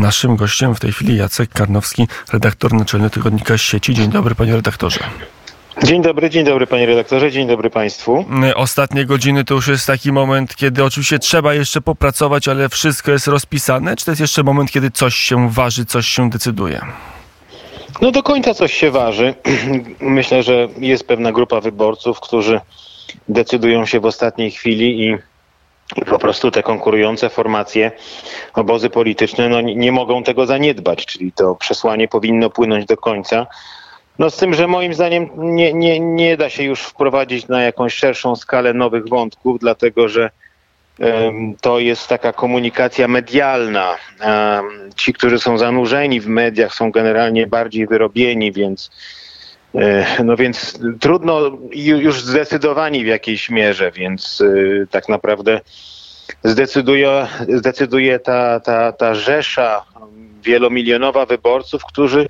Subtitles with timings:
[0.00, 3.94] Naszym gościem w tej chwili Jacek Karnowski, redaktor naczelny tygodnika sieci.
[3.94, 5.00] Dzień dobry, panie redaktorze.
[5.84, 8.24] Dzień dobry, dzień dobry panie redaktorze, dzień dobry państwu.
[8.56, 13.26] Ostatnie godziny to już jest taki moment, kiedy oczywiście trzeba jeszcze popracować, ale wszystko jest
[13.26, 16.80] rozpisane, czy to jest jeszcze moment, kiedy coś się waży, coś się decyduje?
[18.00, 19.34] No do końca coś się waży.
[20.00, 22.60] Myślę, że jest pewna grupa wyborców, którzy
[23.28, 25.29] decydują się w ostatniej chwili i
[25.96, 27.92] i po prostu te konkurujące formacje,
[28.54, 33.46] obozy polityczne no, nie mogą tego zaniedbać, czyli to przesłanie powinno płynąć do końca.
[34.18, 37.94] No z tym, że moim zdaniem nie, nie, nie da się już wprowadzić na jakąś
[37.94, 40.30] szerszą skalę nowych wątków, dlatego że
[40.98, 43.96] um, to jest taka komunikacja medialna.
[44.20, 48.90] Um, ci, którzy są zanurzeni w mediach, są generalnie bardziej wyrobieni, więc
[50.24, 55.60] no więc trudno, już zdecydowani w jakiejś mierze, więc e, tak naprawdę
[56.44, 59.84] zdecyduje, zdecyduje ta, ta, ta rzesza
[60.42, 62.26] wielomilionowa wyborców, którzy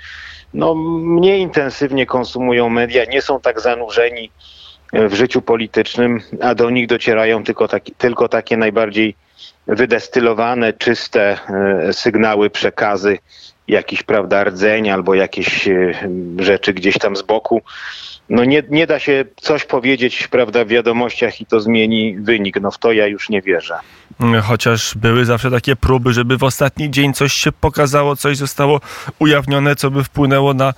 [0.55, 4.31] no, mniej intensywnie konsumują media, nie są tak zanurzeni
[4.93, 9.15] w życiu politycznym, a do nich docierają tylko, taki, tylko takie najbardziej
[9.67, 11.39] wydestylowane, czyste
[11.89, 13.19] e, sygnały, przekazy
[13.71, 15.93] jakiś, prawda, rdzeń albo jakieś e,
[16.39, 17.63] rzeczy gdzieś tam z boku.
[18.31, 22.61] No nie, nie da się coś powiedzieć, prawda, w wiadomościach i to zmieni wynik.
[22.61, 23.75] No w to ja już nie wierzę.
[24.43, 28.81] Chociaż były zawsze takie próby, żeby w ostatni dzień coś się pokazało, coś zostało
[29.19, 30.75] ujawnione, co by wpłynęło na,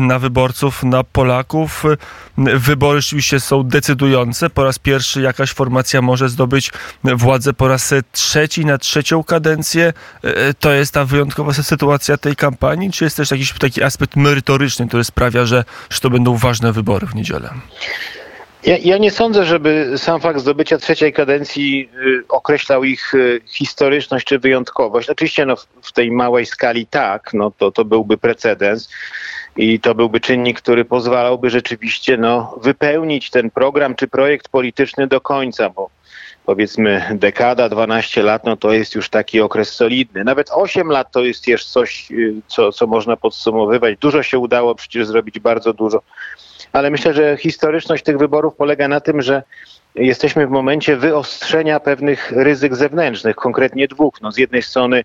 [0.00, 1.84] na wyborców, na Polaków.
[2.36, 4.50] Wybory rzeczywiście są decydujące.
[4.50, 6.70] Po raz pierwszy jakaś formacja może zdobyć
[7.04, 9.92] władzę po raz trzeci na trzecią kadencję.
[10.60, 15.04] To jest ta wyjątkowa sytuacja tej kampanii, czy jest też jakiś taki aspekt merytoryczny, który
[15.04, 17.50] sprawia, że, że to będą ważne wybory w niedzielę?
[18.66, 24.26] Ja, ja, nie sądzę, żeby sam fakt zdobycia trzeciej kadencji y, określał ich y, historyczność
[24.26, 25.10] czy wyjątkowość.
[25.10, 28.88] Oczywiście no, w, tej małej skali tak, no, to, to byłby precedens
[29.56, 35.20] i to byłby czynnik, który pozwalałby rzeczywiście no, wypełnić ten program czy projekt polityczny do
[35.20, 35.90] końca, bo
[36.46, 40.24] powiedzmy dekada, 12 lat, no to jest już taki okres solidny.
[40.24, 43.98] Nawet 8 lat to jest jeszcze coś, y, co, co można podsumowywać.
[43.98, 46.02] Dużo się udało przecież zrobić, bardzo dużo
[46.72, 49.42] ale myślę, że historyczność tych wyborów polega na tym, że
[49.94, 54.20] jesteśmy w momencie wyostrzenia pewnych ryzyk zewnętrznych, konkretnie dwóch.
[54.22, 55.04] No, z jednej strony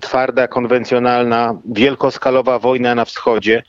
[0.00, 3.62] twarda, konwencjonalna, wielkoskalowa wojna na wschodzie,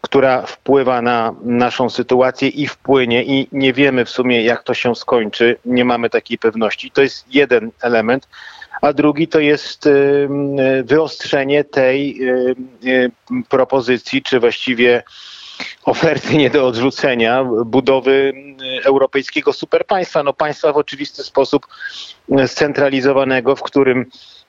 [0.00, 4.94] która wpływa na naszą sytuację i wpłynie i nie wiemy w sumie jak to się
[4.94, 6.90] skończy, nie mamy takiej pewności.
[6.90, 8.28] To jest jeden element,
[8.82, 9.88] a drugi to jest
[10.84, 12.20] wyostrzenie tej
[13.48, 15.02] propozycji, czy właściwie
[15.84, 18.32] oferty nie do odrzucenia budowy
[18.84, 20.22] europejskiego superpaństwa.
[20.22, 21.66] No państwa w oczywisty sposób
[22.46, 24.06] scentralizowanego, w którym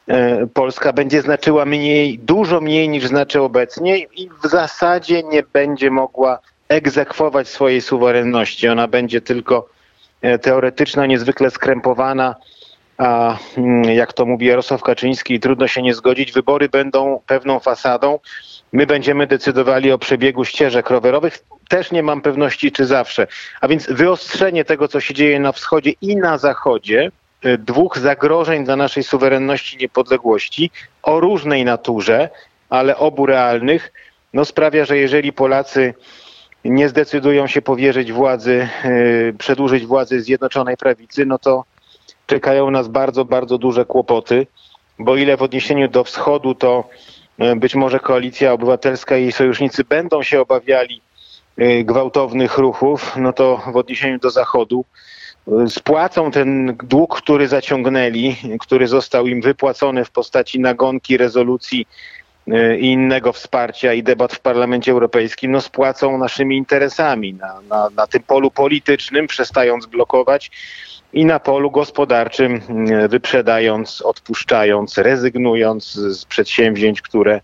[0.07, 5.91] e, Polska będzie znaczyła mniej, dużo mniej niż znaczy obecnie i w zasadzie nie będzie
[5.91, 8.67] mogła egzekwować swojej suwerenności.
[8.67, 9.69] Ona będzie tylko
[10.41, 12.35] teoretyczna, niezwykle skrępowana,
[12.97, 18.19] a mm, jak to mówi Jarosław Kaczyński, trudno się nie zgodzić, wybory będą pewną fasadą,
[18.73, 21.39] My będziemy decydowali o przebiegu ścieżek rowerowych.
[21.69, 23.27] Też nie mam pewności, czy zawsze.
[23.61, 27.11] A więc wyostrzenie tego, co się dzieje na wschodzie i na zachodzie,
[27.45, 30.71] y, dwóch zagrożeń dla naszej suwerenności, niepodległości
[31.03, 32.29] o różnej naturze,
[32.69, 33.91] ale obu realnych,
[34.33, 35.93] no sprawia, że jeżeli Polacy
[36.65, 41.63] nie zdecydują się powierzyć władzy, yy, przedłużyć władzy Zjednoczonej Prawicy, no to
[42.27, 44.47] czekają nas bardzo, bardzo duże kłopoty,
[44.99, 46.89] bo ile w odniesieniu do wschodu to
[47.55, 51.01] być może koalicja obywatelska i jej sojusznicy będą się obawiali
[51.57, 54.85] e, gwałtownych ruchów, no to w odniesieniu do Zachodu
[55.47, 61.87] e, spłacą ten dług, który zaciągnęli, który został im wypłacony w postaci nagonki, rezolucji
[62.79, 68.07] i innego wsparcia i debat w Parlamencie Europejskim, no spłacą naszymi interesami na, na, na
[68.07, 70.51] tym polu politycznym, przestając blokować
[71.13, 77.41] i na polu gospodarczym mm, wyprzedając, odpuszczając, rezygnując z przedsięwzięć, które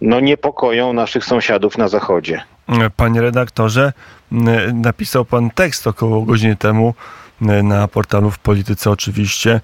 [0.00, 2.42] no, niepokoją naszych sąsiadów na zachodzie.
[2.96, 3.92] Panie redaktorze,
[4.74, 6.94] napisał pan tekst około godziny temu
[7.62, 9.60] na portalu w Polityce oczywiście.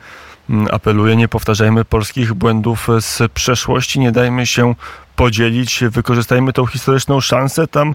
[0.70, 4.74] Apeluję, nie powtarzajmy polskich błędów z przeszłości, nie dajmy się
[5.16, 5.84] podzielić.
[5.90, 7.66] Wykorzystajmy tą historyczną szansę.
[7.66, 7.94] Tam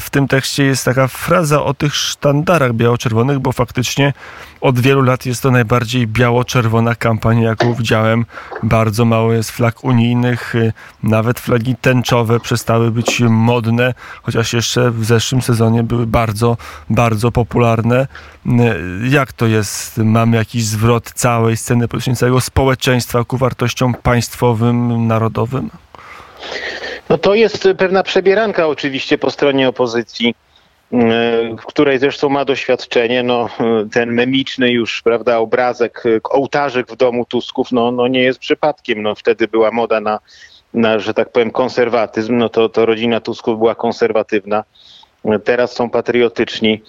[0.00, 4.12] w tym tekście jest taka fraza o tych sztandarach biało-czerwonych, bo faktycznie
[4.60, 8.26] od wielu lat jest to najbardziej biało-czerwona kampania, jaką widziałem.
[8.62, 10.54] Bardzo mało jest flag unijnych,
[11.02, 16.56] nawet flagi tęczowe przestały być modne, chociaż jeszcze w zeszłym sezonie były bardzo,
[16.90, 18.06] bardzo popularne.
[19.08, 19.98] Jak to jest?
[19.98, 25.70] Mamy jakiś zwrot całej sceny politycznej, całego społeczeństwa ku wartościom państwowym, narodowym?
[27.08, 30.34] No to jest pewna przebieranka oczywiście po stronie opozycji,
[30.92, 30.96] e,
[31.56, 33.22] w której zresztą ma doświadczenie.
[33.22, 33.48] No,
[33.92, 39.02] ten memiczny już, prawda, obrazek, ołtarzyk w domu Tusków, no, no nie jest przypadkiem.
[39.02, 40.20] No, wtedy była moda na,
[40.74, 42.36] na, że tak powiem, konserwatyzm.
[42.36, 44.64] No to, to rodzina Tusków była konserwatywna.
[45.44, 46.82] Teraz są patriotyczni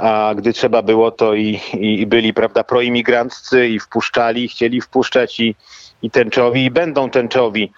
[0.00, 5.56] a gdy trzeba było, to i, i byli, prawda, proimigranccy i wpuszczali, chcieli wpuszczać i,
[6.02, 7.72] i tęczowi, i będą tęczowi.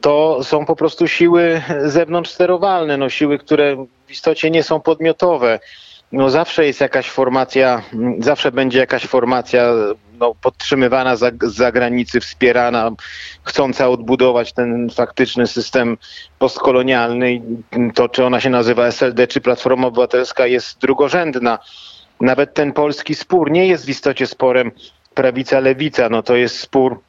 [0.00, 5.58] To są po prostu siły zewnątrz sterowalne, no siły, które w istocie nie są podmiotowe
[6.12, 7.82] no zawsze jest jakaś formacja,
[8.18, 9.72] zawsze będzie jakaś formacja
[10.18, 12.90] no, podtrzymywana z zagranicy, wspierana,
[13.42, 15.96] chcąca odbudować ten faktyczny system
[16.38, 17.42] postkolonialny.
[17.94, 21.58] To, czy ona się nazywa SLD, czy Platforma Obywatelska, jest drugorzędna.
[22.20, 24.70] Nawet ten polski spór nie jest w istocie sporem
[25.14, 27.00] prawica-lewica, no to jest spór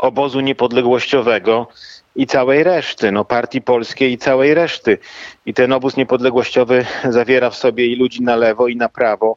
[0.00, 1.66] obozu niepodległościowego
[2.16, 4.98] i całej reszty, no partii polskiej i całej reszty.
[5.46, 9.36] I ten obóz niepodległościowy zawiera w sobie i ludzi na lewo i na prawo.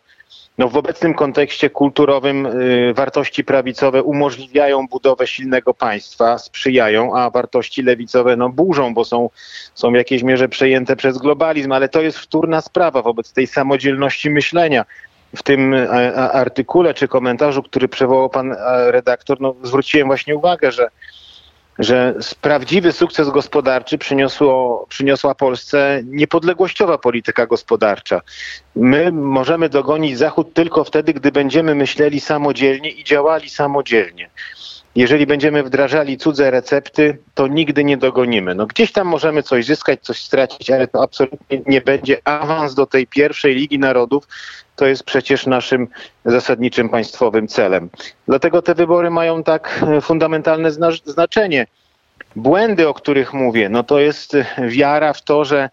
[0.57, 7.83] No w obecnym kontekście kulturowym y, wartości prawicowe umożliwiają budowę silnego państwa, sprzyjają, a wartości
[7.83, 9.29] lewicowe no burzą, bo są,
[9.73, 14.29] są w jakiejś mierze przejęte przez globalizm, ale to jest wtórna sprawa wobec tej samodzielności
[14.29, 14.85] myślenia
[15.35, 20.71] w tym e, artykule czy komentarzu, który przywołał pan e, redaktor, no, zwróciłem właśnie uwagę,
[20.71, 20.89] że
[21.79, 28.21] że prawdziwy sukces gospodarczy przyniosło, przyniosła Polsce niepodległościowa polityka gospodarcza.
[28.75, 34.29] My możemy dogonić Zachód tylko wtedy, gdy będziemy myśleli samodzielnie i działali samodzielnie.
[34.95, 38.55] Jeżeli będziemy wdrażali cudze recepty, to nigdy nie dogonimy.
[38.55, 42.85] No, gdzieś tam możemy coś zyskać, coś stracić, ale to absolutnie nie będzie awans do
[42.85, 44.27] tej pierwszej Ligi Narodów,
[44.75, 45.87] to jest przecież naszym
[46.25, 47.89] zasadniczym państwowym celem.
[48.27, 50.71] Dlatego te wybory mają tak e, fundamentalne
[51.05, 51.67] znaczenie.
[52.35, 54.37] Błędy, o których mówię, no to jest
[54.67, 55.69] wiara w to, że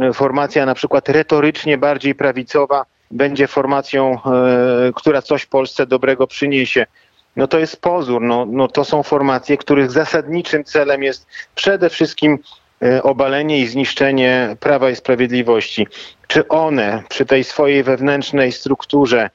[0.00, 6.86] e, formacja na przykład retorycznie bardziej prawicowa będzie formacją, e, która coś Polsce dobrego przyniesie.
[7.36, 12.38] No to jest pozór, no, no to są formacje, których zasadniczym celem jest przede wszystkim
[12.82, 15.86] E, obalenie i zniszczenie Prawa i Sprawiedliwości.
[16.26, 19.30] Czy one przy tej swojej wewnętrznej strukturze,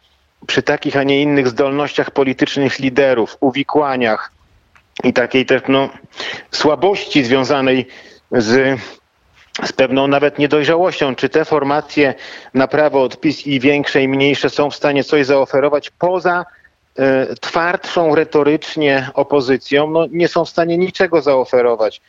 [0.47, 4.31] przy takich, a nie innych zdolnościach politycznych liderów, uwikłaniach
[5.03, 5.89] i takiej też no,
[6.51, 7.88] słabości związanej
[8.31, 8.80] z
[9.63, 12.13] z pewną nawet niedojrzałością, czy te formacje
[12.53, 16.45] na prawo odpis i większe i mniejsze są w stanie coś zaoferować poza
[17.42, 22.01] twardszą retorycznie opozycją, no nie są w stanie niczego zaoferować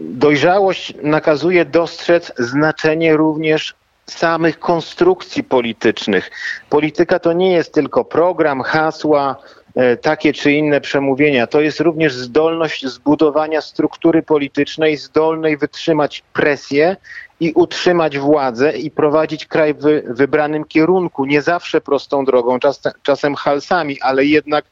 [0.00, 3.74] dojrzałość nakazuje dostrzec znaczenie również
[4.06, 6.30] samych konstrukcji politycznych.
[6.70, 9.36] Polityka to nie jest tylko program, hasła,
[9.74, 11.46] e, takie czy inne przemówienia.
[11.46, 16.96] To jest również zdolność zbudowania struktury politycznej, zdolnej wytrzymać presję
[17.44, 21.24] i utrzymać władzę i prowadzić kraj w wybranym kierunku.
[21.24, 24.64] Nie zawsze prostą drogą, czas, czasem halsami, ale jednak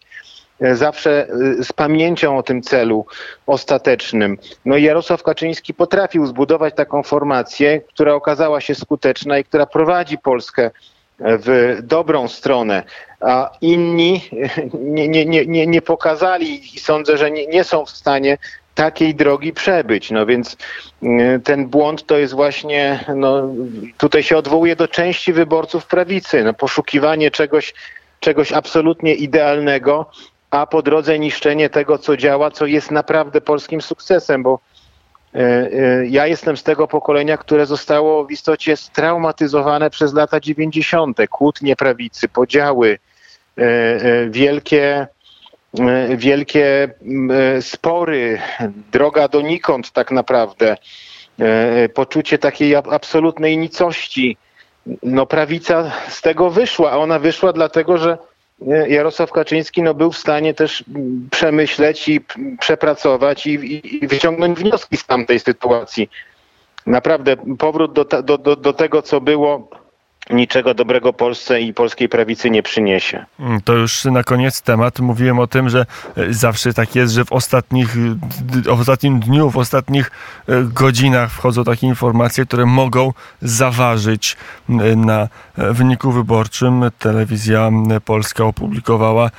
[0.63, 3.07] E, zawsze e, z pamięcią o tym celu
[3.47, 4.39] ostatecznym.
[4.65, 10.19] No i Jarosław Kaczyński potrafił zbudować taką formację, która okazała się skuteczna i która prowadzi
[10.19, 10.71] Polskę
[11.19, 12.83] w dobrą stronę,
[13.21, 14.21] a inni
[14.75, 18.39] nie, nie, nie, nie pokazali i sądzę, że nie, nie są w stanie
[18.75, 20.11] takiej drogi przebyć.
[20.11, 20.57] No więc
[21.03, 23.49] e, ten błąd to jest właśnie, no,
[23.99, 27.75] tutaj się odwołuje do części wyborców prawicy, no, poszukiwanie czegoś,
[28.21, 30.11] czegoś absolutnie idealnego,
[30.51, 34.61] a po drodze niszczenie tego, co działa, co jest naprawdę polskim sukcesem, bo
[35.35, 41.19] e, e, ja jestem z tego pokolenia, które zostało w istocie straumatyzowane przez lata 90.
[41.31, 42.99] Kłótnie prawicy, podziały,
[44.31, 45.07] wielkie,
[46.17, 46.95] wielkie
[47.61, 48.39] spory,
[48.93, 50.77] droga donikąd tak naprawdę,
[51.95, 54.37] poczucie takiej absolutnej nicości.
[55.03, 58.19] No prawica z tego wyszła, a ona wyszła dlatego, że
[58.89, 60.85] Jarosław Kaczyński no, był w stanie też
[61.31, 62.21] przemyśleć i
[62.61, 66.11] przepracować i, i wyciągnąć wnioski z tamtej sytuacji.
[66.87, 69.69] Naprawdę powrót do, do, do, do tego, co było
[70.33, 73.25] niczego dobrego Polsce i polskiej prawicy nie przyniesie.
[73.41, 75.01] Mm, to już na koniec temat.
[75.01, 75.87] Mówiłem o tym, że
[76.17, 77.97] e, zawsze tak jest, że w ostatnich,
[78.67, 80.11] w ostatnim dniu, w ostatnich
[80.49, 83.13] e, godzinach wchodzą takie informacje, które mogą
[83.43, 84.37] zaważyć
[84.97, 86.85] na e, wyniku wyborczym.
[86.99, 87.71] Telewizja
[88.05, 89.31] Polska opublikowała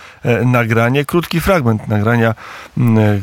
[0.45, 2.35] nagranie, krótki fragment nagrania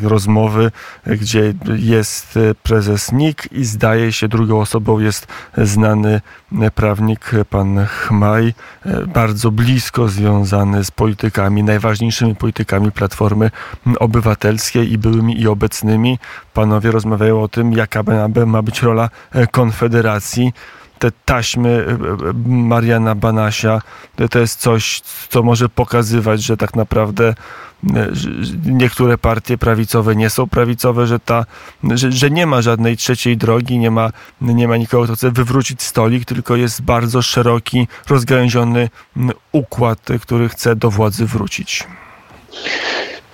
[0.03, 0.71] rozmowy,
[1.07, 5.27] gdzie jest prezes NIK i zdaje się drugą osobą jest
[5.59, 6.21] znany
[6.75, 8.55] prawnik pan Chmaj,
[8.87, 13.51] e, bardzo blisko związany z politykami, najważniejszymi politykami Platformy
[13.99, 16.19] Obywatelskiej i byłymi i obecnymi.
[16.55, 18.03] Panowie rozmawiają o tym, jaka
[18.47, 20.53] ma być rola e, Konfederacji
[21.01, 21.97] te taśmy e,
[22.47, 23.83] Mariana Banasia,
[24.31, 27.35] to jest coś, co może pokazywać, że tak naprawdę
[28.67, 31.47] niektóre partie prawicowe nie są prawicowe, że, ta,
[31.95, 35.83] że, że, nie ma żadnej trzeciej drogi, nie ma, nie ma nikogo, kto chce wywrócić
[35.83, 38.89] stolik, tylko jest bardzo szeroki, rozgałęziony
[39.53, 41.87] układ, który chce do władzy wrócić.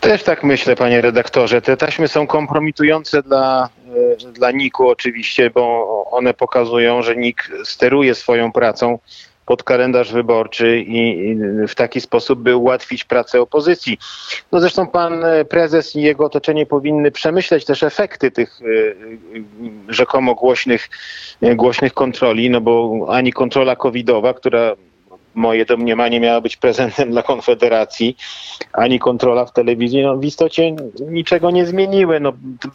[0.00, 1.62] Też tak myślę, panie redaktorze.
[1.62, 3.68] Te taśmy są kompromitujące dla,
[4.22, 8.98] e, dla NIK-u oczywiście, bo one pokazują, że NIK steruje swoją pracą
[9.46, 11.36] pod kalendarz wyborczy i
[11.68, 13.98] w taki sposób, by ułatwić pracę opozycji.
[14.52, 18.64] No zresztą pan e, prezes i jego otoczenie powinny przemyśleć też efekty tych e,
[19.88, 20.88] rzekomo głośnych,
[21.42, 24.76] głośnych kontroli, no bo ani kontrola covidowa, która
[25.36, 28.16] moje domniemanie miała być prezentem dla Konfederacji,
[28.72, 32.20] ani kontrola w telewizji, no w istocie niczego nie zmieniły.
[32.20, 32.32] No,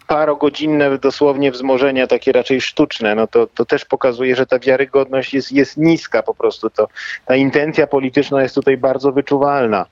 [0.08, 5.52] parogodzinne dosłownie wzmożenia, takie raczej sztuczne, no to, to też pokazuje, że ta wiarygodność jest,
[5.52, 6.70] jest niska po prostu.
[6.70, 6.88] To,
[7.26, 9.86] ta intencja polityczna jest tutaj bardzo wyczuwalna.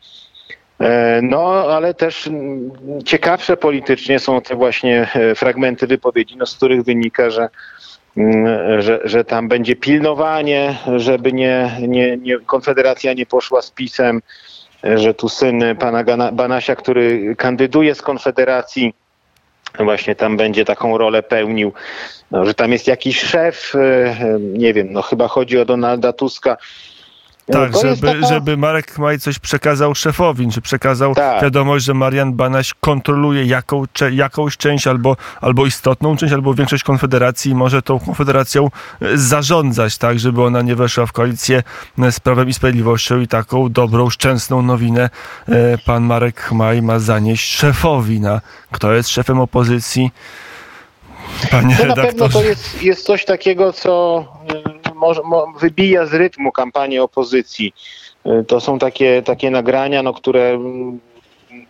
[0.79, 2.29] E, no, ale też
[3.05, 7.49] ciekawsze politycznie są te właśnie e, fragmenty wypowiedzi, no, z których wynika, że
[8.79, 14.21] że, że tam będzie pilnowanie, żeby nie, nie, nie, Konfederacja nie poszła z pisem,
[14.83, 18.93] że tu syn pana Banasia, który kandyduje z Konfederacji,
[19.79, 21.73] właśnie tam będzie taką rolę pełnił,
[22.31, 26.57] no, że tam jest jakiś szef, e, nie wiem, no chyba chodzi o Donalda Tuska,
[27.51, 28.27] tak, żeby, taka...
[28.27, 31.43] żeby Marek Maj coś przekazał szefowi, czy przekazał tak.
[31.43, 36.83] wiadomość, że Marian Banaś kontroluje jaką, cze, jakąś część albo, albo istotną część, albo większość
[36.83, 38.69] Konfederacji i może tą Konfederacją
[39.01, 41.63] e, zarządzać, tak, żeby ona nie weszła w koalicję
[41.99, 45.09] e, z Prawem i Sprawiedliwością i taką dobrą, szczęsną nowinę
[45.47, 48.41] e, pan Marek Chmaj ma zanieść szefowi na
[48.71, 50.11] kto jest szefem opozycji.
[51.51, 54.25] Panie to na pewno to jest, jest coś takiego, co
[55.59, 57.73] wybija z rytmu kampanii opozycji.
[58.25, 60.99] Y, to są takie, takie nagrania, no, które mm,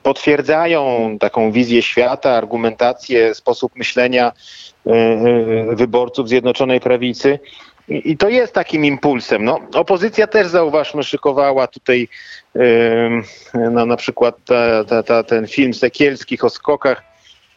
[0.03, 4.31] potwierdzają taką wizję świata, argumentację, sposób myślenia
[4.87, 7.39] y, y, wyborców Zjednoczonej Prawicy.
[7.87, 9.45] I to jest takim impulsem.
[9.45, 12.07] No, opozycja też, zauważmy, szykowała tutaj
[13.71, 17.08] no, na przykład ta, ta, ta, ten film Sekielskich o skokach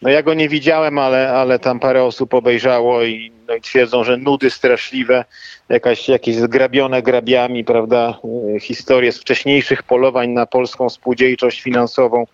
[0.03, 4.05] no ja go nie widziałem, ale, ale tam parę osób obejrzało i, no i twierdzą,
[4.05, 5.25] że nudy straszliwe,
[5.69, 8.19] jakaś, jakieś zgrabione grabiami, prawda,
[8.57, 12.27] e, historie z wcześniejszych polowań na polską spółdzielczość finansową.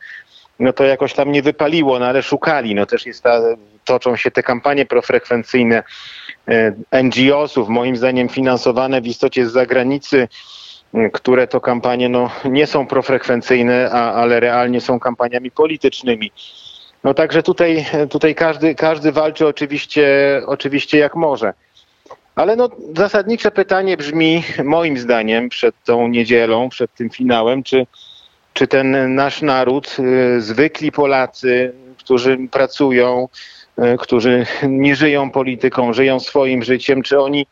[0.58, 2.74] No to jakoś tam nie wypaliło, no ale szukali.
[2.74, 3.40] No też jest ta,
[3.84, 5.82] toczą się te kampanie profrekwencyjne
[6.48, 10.28] e, NGO-sów, moim zdaniem finansowane w istocie z zagranicy,
[11.12, 16.32] które to kampanie no, nie są profrekwencyjne, a, ale realnie są kampaniami politycznymi.
[17.04, 21.54] No także tutaj, tutaj każdy, każdy walczy oczywiście, oczywiście jak może.
[22.34, 27.86] Ale no, zasadnicze pytanie brzmi, moim zdaniem, przed tą niedzielą, przed tym finałem, czy,
[28.52, 33.28] czy ten nasz naród, y, zwykli Polacy, którzy pracują,
[33.78, 37.46] y, którzy nie żyją polityką, żyją swoim życiem, czy oni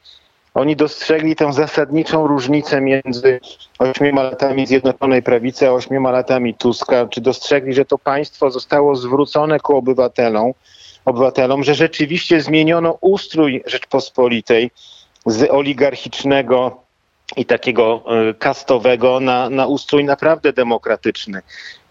[0.57, 3.41] oni dostrzegli tę zasadniczą różnicę między
[3.79, 7.07] ośmioma latami Zjednoczonej Prawicy a ośmioma latami Tuska.
[7.07, 10.53] Czy dostrzegli, że to państwo zostało zwrócone ku obywatelom,
[11.05, 14.71] obywatelom, że rzeczywiście zmieniono ustrój Rzeczpospolitej
[15.27, 16.81] z oligarchicznego
[17.37, 21.43] i takiego e, kastowego na, na ustrój naprawdę demokratyczny.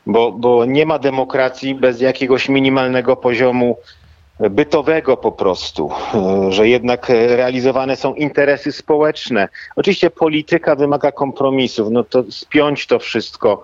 [0.06, 3.78] Bo, bo nie ma demokracji bez jakiegoś minimalnego poziomu
[4.40, 9.50] bytowego po prostu, e, że jednak realizowane są interesy społeczne.
[9.76, 13.64] Oczywiście polityka wymaga kompromisów, no to spiąć to wszystko,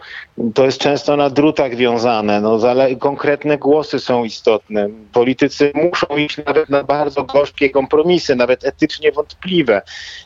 [0.53, 2.59] to jest często na drutach wiązane, no,
[2.99, 4.89] konkretne głosy są istotne.
[5.13, 9.81] Politycy muszą iść nawet na bardzo gorzkie kompromisy, nawet etycznie wątpliwe,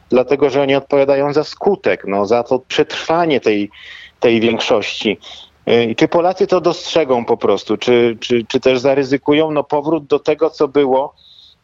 [0.10, 3.70] dlatego że oni odpowiadają za skutek, no, za to przetrwanie tej,
[4.20, 5.18] tej większości.
[5.67, 9.51] I czy Polacy to dostrzegą po prostu, czy, czy, czy też zaryzykują?
[9.51, 11.13] No, powrót do tego, co było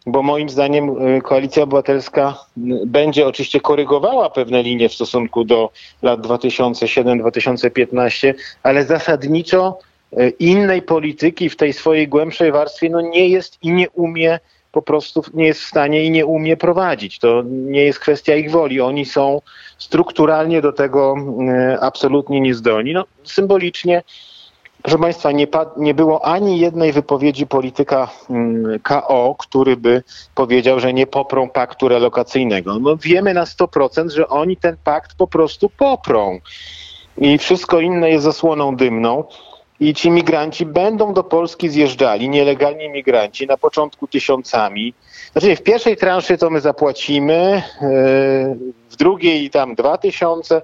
[0.06, 2.38] bo moim zdaniem y, Koalicja Obywatelska
[2.86, 5.70] będzie oczywiście korygowała pewne linie w stosunku do
[6.02, 9.80] lat 2007-2015, ale zasadniczo
[10.14, 14.40] y, innej polityki w tej swojej głębszej warstwie no nie jest i nie umie
[14.72, 17.20] po prostu nie jest w stanie i nie umie prowadzić.
[17.20, 18.82] To nie jest kwestia ich woli.
[18.82, 19.42] Oni są
[19.78, 21.16] strukturalnie do tego
[21.82, 22.94] absolutnie niezdolni.
[22.94, 24.04] No, symbolicznie
[24.82, 25.48] Proszę Państwa, nie,
[25.78, 30.04] nie, było ani jednej wypowiedzi polityka mm, KO, który by
[30.36, 32.80] powiedział, że nie poprą paktu relokacyjnego.
[32.80, 36.40] No wiemy na 100%, że oni ten pakt po prostu poprą.
[37.18, 39.24] I wszystko inne jest zasłoną dymną.
[39.82, 44.94] I ci migranci będą do Polski zjeżdżali, nielegalni migranci, na początku tysiącami.
[45.32, 47.90] Znaczy w pierwszej transzy to my zapłacimy, yy,
[48.90, 50.62] w drugiej tam dwa tysiące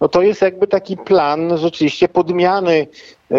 [0.00, 2.86] no to jest jakby taki plan rzeczywiście podmiany
[3.30, 3.36] e,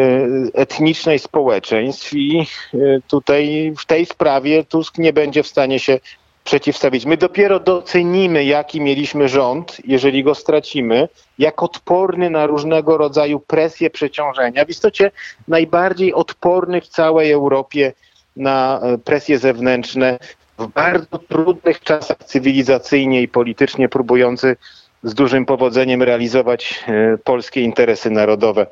[0.53, 5.99] etnicznej społeczeństw i e, tutaj w tej sprawie Tusk nie będzie w stanie się
[6.49, 7.05] przeciwstawić.
[7.05, 11.07] My dopiero docenimy, jaki mieliśmy rząd, jeżeli go stracimy,
[11.39, 14.65] jak odporny na różnego rodzaju presje przeciążenia.
[14.65, 15.11] W istocie
[15.47, 17.93] najbardziej odporny w całej Europie
[18.35, 20.19] na e, presje zewnętrzne,
[20.59, 24.55] w bardzo trudnych czasach cywilizacyjnie i politycznie próbujący
[25.03, 28.67] z dużym powodzeniem realizować e, polskie interesy narodowe.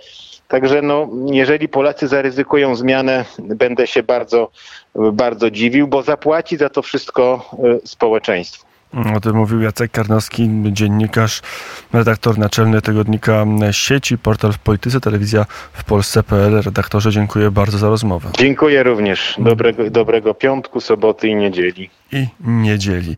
[0.47, 4.51] Także no, jeżeli Polacy zaryzykują zmianę, będę się bardzo,
[4.95, 7.49] bardzo dziwił, bo zapłaci za to wszystko
[7.83, 8.67] e, społeczeństwo.
[9.15, 11.41] O tym mówił Jacek Karnowski, dziennikarz,
[11.93, 16.61] redaktor naczelny tygodnika sieci, portal w polityce, telewizja w Polsce.pl.
[16.61, 18.29] Redaktorze, dziękuję bardzo za rozmowę.
[18.37, 19.35] Dziękuję również.
[19.39, 21.89] Dobrego, dobrego piątku, soboty i niedzieli.
[22.11, 23.15] I niedzieli.